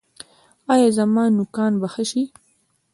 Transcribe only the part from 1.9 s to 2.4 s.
ښه شي؟